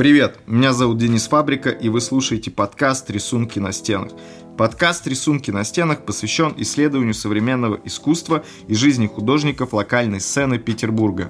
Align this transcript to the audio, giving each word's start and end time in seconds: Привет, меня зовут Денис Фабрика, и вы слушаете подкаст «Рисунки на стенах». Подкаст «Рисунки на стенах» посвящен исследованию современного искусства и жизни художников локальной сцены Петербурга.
Привет, 0.00 0.38
меня 0.46 0.72
зовут 0.72 0.96
Денис 0.96 1.28
Фабрика, 1.28 1.68
и 1.68 1.90
вы 1.90 2.00
слушаете 2.00 2.50
подкаст 2.50 3.10
«Рисунки 3.10 3.58
на 3.58 3.70
стенах». 3.70 4.12
Подкаст 4.56 5.06
«Рисунки 5.06 5.50
на 5.50 5.62
стенах» 5.62 6.06
посвящен 6.06 6.54
исследованию 6.56 7.12
современного 7.12 7.78
искусства 7.84 8.42
и 8.66 8.72
жизни 8.72 9.08
художников 9.08 9.74
локальной 9.74 10.22
сцены 10.22 10.58
Петербурга. 10.58 11.28